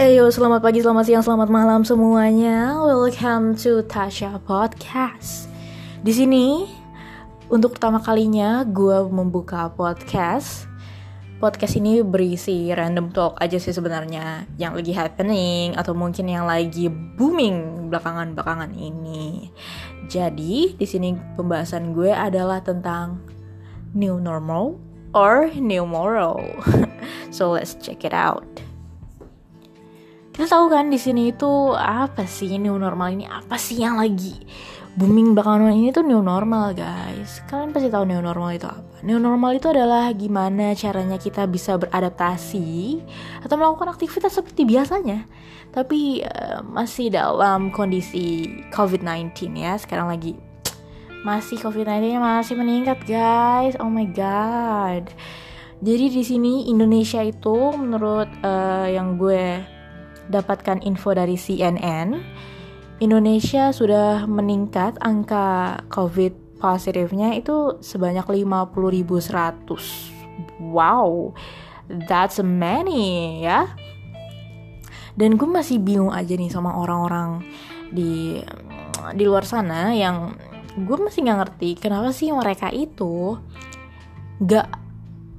[0.00, 2.72] Eyo, selamat pagi, selamat siang, selamat malam semuanya.
[2.80, 5.44] Welcome to Tasha Podcast.
[6.00, 6.64] Di sini
[7.52, 10.64] untuk pertama kalinya gue membuka podcast.
[11.36, 16.88] Podcast ini berisi random talk aja sih sebenarnya yang lagi happening atau mungkin yang lagi
[16.88, 19.52] booming belakangan-belakangan ini.
[20.08, 23.20] Jadi di sini pembahasan gue adalah tentang
[23.92, 24.80] new normal
[25.12, 26.40] or new moral.
[27.36, 28.69] so let's check it out.
[30.30, 34.38] Kita tahu kan di sini itu apa sih new normal ini apa sih yang lagi
[34.98, 37.38] booming belakangan ini tuh new normal guys.
[37.46, 38.82] Kalian pasti tahu new normal itu apa?
[39.06, 42.98] New normal itu adalah gimana caranya kita bisa beradaptasi
[43.46, 45.24] atau melakukan aktivitas seperti biasanya,
[45.70, 49.78] tapi uh, masih dalam kondisi COVID-19 ya.
[49.78, 50.34] Sekarang lagi
[51.22, 53.78] masih COVID-19 masih meningkat guys.
[53.78, 55.06] Oh my god.
[55.80, 59.79] Jadi di sini Indonesia itu menurut uh, yang gue
[60.30, 62.14] dapatkan info dari CNN,
[63.02, 70.60] Indonesia sudah meningkat angka COVID positifnya itu sebanyak 50.100.
[70.60, 71.32] Wow,
[72.06, 73.72] that's many ya.
[75.16, 77.42] Dan gue masih bingung aja nih sama orang-orang
[77.90, 78.38] di
[79.16, 80.36] di luar sana yang
[80.76, 83.34] gue masih nggak ngerti kenapa sih mereka itu
[84.38, 84.68] nggak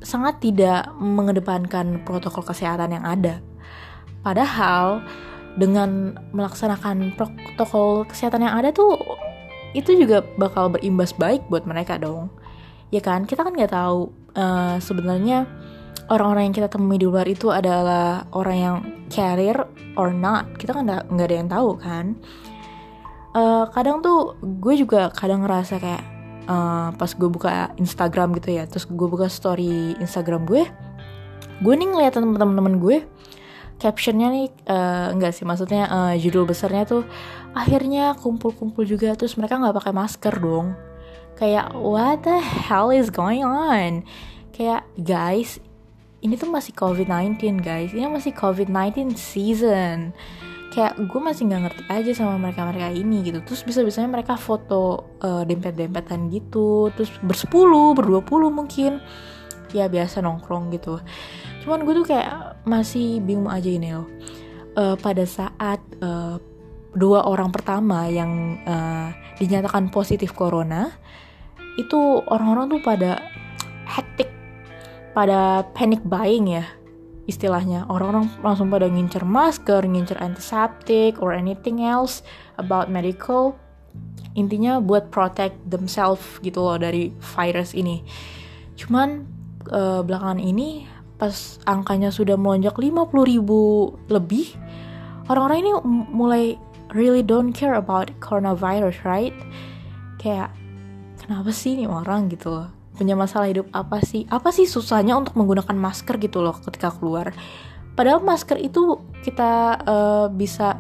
[0.01, 3.37] sangat tidak mengedepankan protokol kesehatan yang ada.
[4.21, 5.01] Padahal
[5.59, 8.95] dengan melaksanakan protokol kesehatan yang ada tuh
[9.75, 12.31] itu juga bakal berimbas baik buat mereka dong.
[12.91, 13.27] Ya kan?
[13.27, 15.47] Kita kan nggak tahu uh, sebenarnya
[16.11, 18.77] orang-orang yang kita temui di luar itu adalah orang yang
[19.07, 20.47] carrier or not.
[20.59, 22.05] Kita kan nggak ada yang tahu kan?
[23.31, 26.03] Uh, kadang tuh gue juga kadang ngerasa kayak
[26.51, 30.67] uh, pas gue buka Instagram gitu ya terus gue buka story Instagram gue
[31.61, 33.07] gue nih ngeliat temen-temen gue
[33.81, 37.03] captionnya nih uh, enggak sih maksudnya uh, judul besarnya tuh
[37.57, 40.77] akhirnya kumpul-kumpul juga terus mereka nggak pakai masker dong.
[41.41, 44.05] Kayak what the hell is going on?
[44.53, 45.57] Kayak guys
[46.21, 47.89] ini tuh masih COVID-19 guys.
[47.97, 50.13] Ini masih COVID-19 season.
[50.69, 53.41] Kayak gue masih nggak ngerti aja sama mereka mereka ini gitu.
[53.41, 56.93] Terus bisa bisanya mereka foto uh, dempet dempetan gitu.
[56.93, 59.01] Terus bersepuluh berdua puluh mungkin.
[59.73, 61.01] Ya biasa nongkrong gitu
[61.61, 64.09] cuman gue tuh kayak masih bingung aja ini loh
[64.75, 66.41] uh, pada saat uh,
[66.91, 70.91] dua orang pertama yang uh, dinyatakan positif corona
[71.79, 73.23] itu orang-orang tuh pada
[73.87, 74.27] hektik
[75.15, 76.65] pada panic buying ya
[77.29, 77.85] istilahnya.
[77.87, 82.25] Orang-orang langsung pada ngincer masker ngincer antiseptik or anything else
[82.59, 83.55] about medical.
[84.35, 88.03] Intinya buat protect themselves gitu loh dari virus ini.
[88.79, 89.27] Cuman
[89.71, 90.87] uh, belakangan ini
[91.21, 94.57] pas angkanya sudah melonjak 50 ribu lebih
[95.29, 95.71] orang-orang ini
[96.09, 96.43] mulai
[96.97, 99.35] really don't care about coronavirus right?
[100.17, 100.49] Kayak
[101.21, 102.67] kenapa sih ini orang gitu loh?
[102.97, 104.27] Punya masalah hidup apa sih?
[104.27, 107.31] Apa sih susahnya untuk menggunakan masker gitu loh ketika keluar?
[107.95, 110.77] Padahal masker itu kita uh, bisa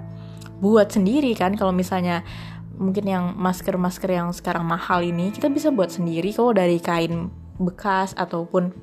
[0.61, 1.55] buat sendiri kan?
[1.55, 2.21] Kalau misalnya
[2.77, 7.29] mungkin yang masker-masker yang sekarang mahal ini kita bisa buat sendiri kalau dari kain
[7.61, 8.73] bekas ataupun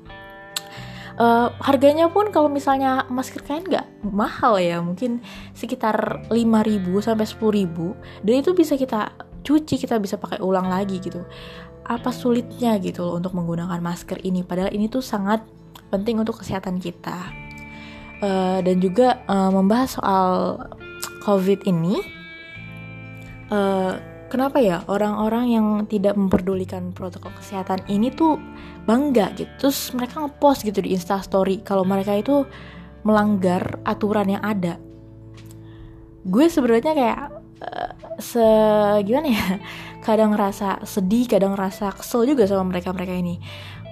[1.19, 5.19] Uh, harganya pun kalau misalnya masker kain nggak mahal ya mungkin
[5.51, 9.11] sekitar 5000 sampai 10000 dan itu bisa kita
[9.43, 11.27] cuci kita bisa pakai ulang lagi gitu.
[11.83, 14.47] Apa sulitnya gitu loh untuk menggunakan masker ini?
[14.47, 15.43] Padahal ini tuh sangat
[15.91, 17.35] penting untuk kesehatan kita.
[18.19, 20.59] Uh, dan juga uh, membahas soal
[21.23, 22.03] covid ini
[23.51, 23.95] uh,
[24.29, 28.37] kenapa ya orang-orang yang tidak memperdulikan protokol kesehatan ini tuh
[28.85, 29.49] bangga gitu?
[29.57, 32.45] Terus mereka ngepost gitu di instastory kalau mereka itu
[33.03, 34.77] melanggar aturan yang ada.
[36.23, 37.19] Gue sebenarnya kayak
[37.65, 37.91] uh,
[38.21, 38.45] se
[39.03, 39.47] gimana ya?
[40.07, 43.35] Kadang ngerasa sedih kadang ngerasa kesel juga sama mereka mereka ini.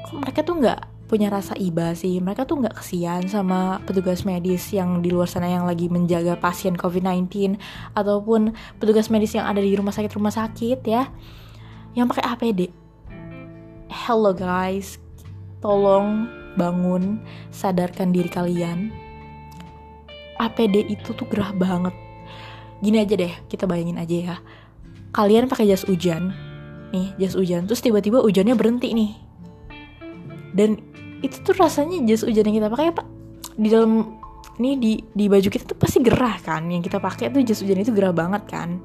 [0.07, 2.19] Kok mereka tuh nggak punya rasa iba sih.
[2.19, 6.75] Mereka tuh nggak kesian sama petugas medis yang di luar sana yang lagi menjaga pasien
[6.75, 7.57] COVID-19
[7.95, 11.07] ataupun petugas medis yang ada di rumah sakit rumah sakit ya.
[11.95, 12.61] Yang pakai APD
[13.87, 14.99] hello guys.
[15.63, 16.29] Tolong
[16.59, 18.91] bangun sadarkan diri kalian.
[20.37, 21.95] APD itu tuh gerah banget.
[22.83, 24.35] Gini aja deh kita bayangin aja ya.
[25.15, 26.35] Kalian pakai jas hujan
[26.87, 29.11] nih jas hujan terus tiba-tiba hujannya berhenti nih.
[30.55, 30.86] Dan
[31.25, 33.07] itu tuh rasanya jas hujan yang kita pakai pak
[33.57, 34.17] di dalam
[34.57, 36.65] ini di di baju kita tuh pasti gerah kan?
[36.69, 38.81] Yang kita pakai tuh jas hujan itu gerah banget kan?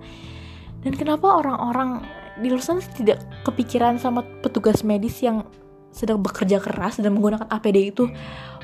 [0.83, 2.03] Dan kenapa orang-orang
[2.41, 5.45] di luar sana tidak kepikiran sama petugas medis yang
[5.93, 8.09] sedang bekerja keras dan menggunakan APD itu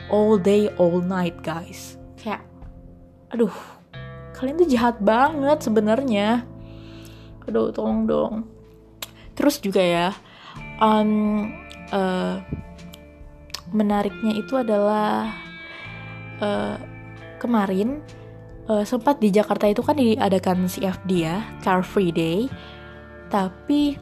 [0.08, 1.96] all day all night guys?
[2.20, 2.44] Kayak
[3.32, 3.52] aduh
[4.36, 6.44] kalian tuh jahat banget sebenarnya.
[7.48, 8.34] Aduh tolong dong.
[9.32, 10.08] Terus juga ya
[10.82, 11.48] um,
[11.94, 12.42] uh,
[13.72, 15.32] menariknya itu adalah
[16.40, 16.76] uh,
[17.38, 18.00] kemarin
[18.68, 22.48] uh, sempat di Jakarta itu kan diadakan CFD ya Car Free Day.
[23.28, 23.96] Tapi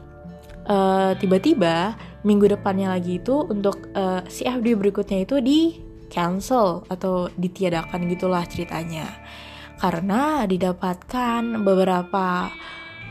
[0.67, 5.59] uh, tiba-tiba minggu depannya lagi itu untuk uh, CFD berikutnya itu di
[6.07, 9.07] cancel atau ditiadakan gitulah ceritanya.
[9.77, 12.49] Karena didapatkan beberapa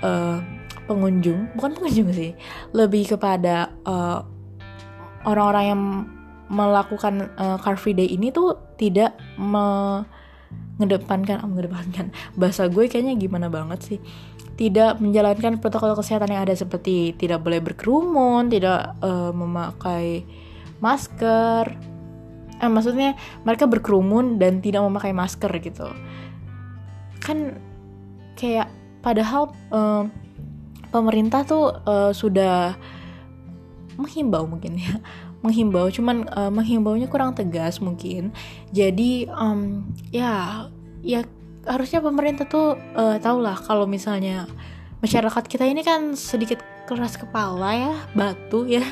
[0.03, 0.39] uh,
[0.87, 2.33] pengunjung bukan pengunjung sih
[2.71, 4.23] lebih kepada orang
[5.27, 5.83] orang-orang yang
[6.47, 13.51] melakukan uh, Car Free Day ini tuh tidak mengedepankan oh, mengedepankan bahasa gue kayaknya gimana
[13.51, 13.99] banget sih
[14.57, 20.25] tidak menjalankan protokol kesehatan yang ada seperti tidak boleh berkerumun, tidak uh, memakai
[20.81, 21.77] masker.
[22.57, 25.93] Eh, maksudnya mereka berkerumun dan tidak memakai masker gitu.
[27.21, 27.61] Kan
[28.41, 28.73] kayak
[29.05, 30.09] padahal uh,
[30.89, 32.81] pemerintah tuh uh, sudah
[34.01, 35.01] menghimbau mungkin ya
[35.45, 38.33] menghimbau cuman uh, menghimbaunya kurang tegas mungkin.
[38.73, 40.67] Jadi um, ya
[41.05, 41.23] ya
[41.67, 44.47] harusnya pemerintah tuh uh, tau lah kalau misalnya
[45.03, 48.85] masyarakat kita ini kan sedikit keras kepala ya batu ya.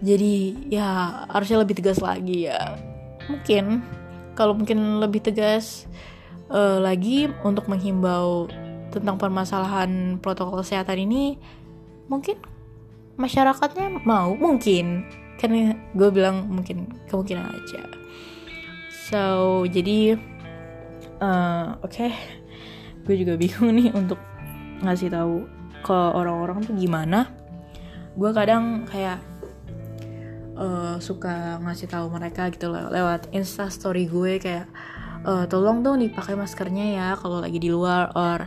[0.00, 2.80] Jadi ya harusnya lebih tegas lagi ya.
[3.28, 3.84] Mungkin
[4.32, 5.84] kalau mungkin lebih tegas
[6.48, 8.48] uh, lagi untuk menghimbau
[8.90, 11.38] tentang permasalahan protokol kesehatan ini
[12.10, 12.36] mungkin
[13.14, 15.06] masyarakatnya mau mungkin
[15.40, 15.50] kan
[15.96, 17.82] gue bilang mungkin kemungkinan aja
[18.92, 20.20] so jadi
[21.24, 22.12] uh, oke okay.
[23.08, 24.20] gue juga bingung nih untuk
[24.84, 25.48] ngasih tahu
[25.80, 27.32] ke orang-orang tuh gimana
[28.20, 29.24] gue kadang kayak
[30.60, 34.68] uh, suka ngasih tahu mereka gitu loh lewat insta story gue kayak
[35.24, 38.44] uh, tolong dong dipakai maskernya ya kalau lagi di luar or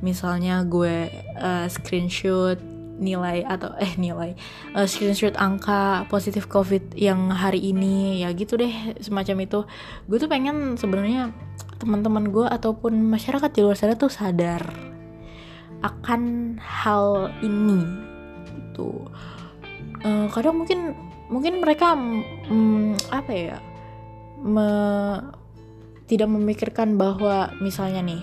[0.00, 2.56] misalnya gue uh, screenshot
[3.00, 4.36] nilai atau eh nilai
[4.76, 9.60] uh, screenshot angka positif covid yang hari ini ya gitu deh semacam itu.
[10.06, 11.32] Gue tuh pengen sebenarnya
[11.80, 14.60] teman-teman gue ataupun masyarakat di luar sana tuh sadar
[15.80, 17.80] akan hal ini
[18.52, 19.08] gitu.
[20.04, 20.92] Uh, kadang mungkin
[21.32, 23.56] mungkin mereka mm, apa ya
[24.44, 24.68] me,
[26.04, 28.22] tidak memikirkan bahwa misalnya nih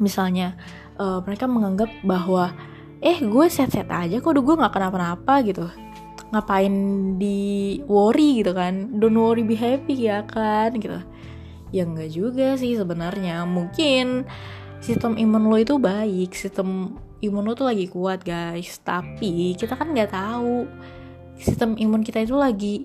[0.00, 0.56] misalnya
[0.96, 2.56] uh, mereka menganggap bahwa
[3.00, 5.66] eh gue set-set aja kok gue nggak kenapa-napa gitu.
[6.30, 6.74] Ngapain
[7.16, 9.00] di worry gitu kan.
[9.00, 11.00] Don't worry be happy ya kan gitu.
[11.72, 13.48] Ya enggak juga sih sebenarnya.
[13.48, 14.28] Mungkin
[14.84, 16.94] sistem imun lo itu baik sistem
[17.24, 18.78] imun lo tuh lagi kuat guys.
[18.84, 20.68] Tapi kita kan nggak tahu
[21.40, 22.84] sistem imun kita itu lagi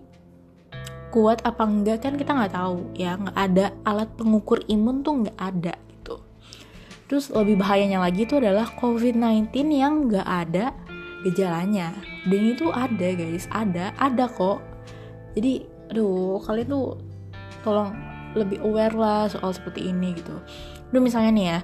[1.12, 3.20] kuat apa enggak kan kita nggak tahu ya.
[3.20, 5.76] Nggak ada alat pengukur imun tuh nggak ada
[7.06, 10.74] Terus lebih bahayanya lagi itu adalah COVID-19 yang gak ada
[11.22, 11.94] gejalanya.
[12.26, 14.62] Dan itu ada guys, ada, ada kok.
[15.38, 16.98] Jadi, aduh, kalian tuh
[17.62, 17.94] tolong
[18.36, 20.36] lebih aware lah soal seperti ini gitu.
[20.92, 21.60] Aduh misalnya nih ya,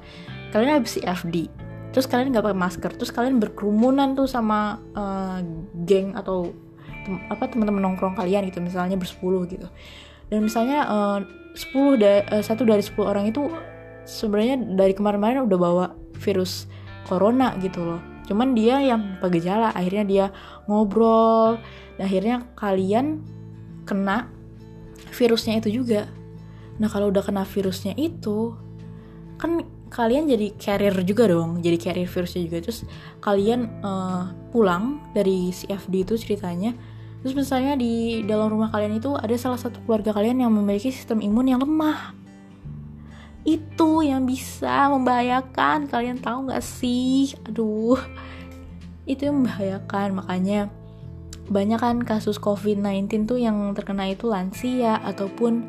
[0.55, 1.51] kalian habis CFD,
[1.91, 5.43] terus kalian nggak pakai masker, terus kalian berkerumunan tuh sama uh,
[5.85, 6.55] geng atau
[7.03, 9.67] tem apa teman-teman nongkrong kalian gitu, misalnya bersepuluh gitu.
[10.31, 11.19] Dan misalnya uh,
[11.53, 13.51] 10 da uh, satu dari 10 orang itu
[14.11, 15.85] sebenarnya dari kemarin-kemarin udah bawa
[16.19, 16.67] virus
[17.07, 18.01] corona gitu loh.
[18.27, 20.25] Cuman dia yang gejala akhirnya dia
[20.67, 21.55] ngobrol
[21.95, 23.23] dan akhirnya kalian
[23.87, 24.27] kena
[25.15, 26.11] virusnya itu juga.
[26.77, 28.55] Nah kalau udah kena virusnya itu
[29.39, 32.57] kan kalian jadi carrier juga dong jadi carrier virusnya juga.
[32.67, 32.83] Terus
[33.23, 36.75] kalian uh, pulang dari CFD itu ceritanya
[37.21, 41.21] terus misalnya di dalam rumah kalian itu ada salah satu keluarga kalian yang memiliki sistem
[41.21, 42.17] imun yang lemah
[43.45, 45.89] itu yang bisa membahayakan.
[45.89, 47.33] Kalian tahu nggak sih?
[47.49, 47.97] Aduh.
[49.09, 50.21] Itu yang membahayakan.
[50.21, 50.69] Makanya
[51.51, 55.67] banyak kan kasus COVID-19 tuh yang terkena itu lansia ataupun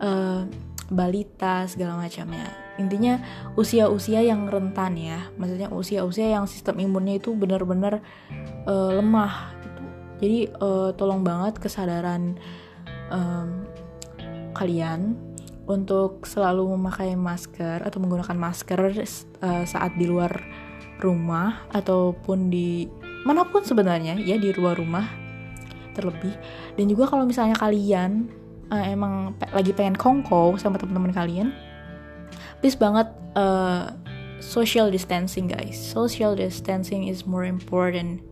[0.00, 0.46] uh,
[0.88, 2.48] balita segala macamnya.
[2.78, 3.20] Intinya
[3.58, 5.28] usia-usia yang rentan ya.
[5.36, 8.00] Maksudnya usia-usia yang sistem imunnya itu benar-benar
[8.64, 9.82] uh, lemah gitu.
[10.22, 12.38] Jadi uh, tolong banget kesadaran
[13.10, 13.66] um,
[14.54, 15.27] kalian
[15.68, 18.80] untuk selalu memakai masker atau menggunakan masker
[19.44, 20.32] uh, saat di luar
[20.98, 22.88] rumah ataupun di
[23.22, 25.04] mana pun sebenarnya ya di luar rumah
[25.92, 26.32] terlebih.
[26.74, 28.32] Dan juga kalau misalnya kalian
[28.72, 31.48] uh, emang pe lagi pengen kongko sama teman-teman kalian
[32.58, 33.06] please banget
[33.36, 33.92] uh,
[34.40, 35.76] social distancing guys.
[35.76, 38.24] Social distancing is more important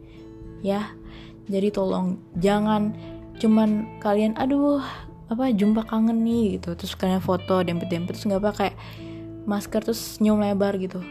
[0.64, 0.94] ya.
[1.46, 2.96] Jadi tolong jangan
[3.36, 4.80] cuman kalian aduh
[5.26, 6.75] apa jumpa kangen nih gitu.
[6.78, 8.76] Terus kalian foto dempet dempet terus nggak apa kayak
[9.47, 11.02] masker terus senyum lebar gitu.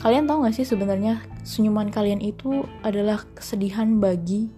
[0.00, 4.52] Kalian tahu gak sih sebenarnya senyuman kalian itu adalah kesedihan bagi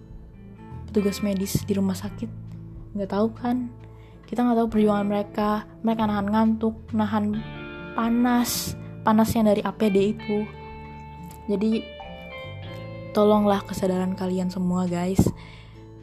[0.89, 2.27] petugas medis di rumah sakit?
[2.97, 3.71] Nggak tahu kan?
[4.27, 5.63] Kita nggak tahu perjuangan mereka.
[5.87, 7.39] Mereka nahan ngantuk nahan
[7.95, 8.75] panas
[9.07, 10.43] panasnya dari APD itu.
[11.47, 11.79] Jadi
[13.15, 15.21] tolonglah kesadaran kalian semua guys.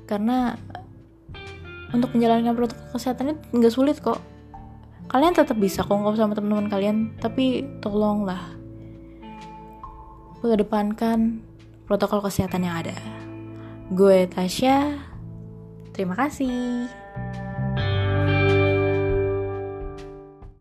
[0.09, 0.57] Karena
[1.93, 4.23] untuk menjalankan protokol kesehatan itu nggak sulit kok.
[5.11, 8.57] Kalian tetap bisa kok sama teman-teman kalian tapi tolonglah
[10.41, 11.45] mengedepankan
[11.85, 12.97] protokol kesehatan yang ada.
[13.93, 14.97] Gue Tasya
[15.93, 16.89] terima kasih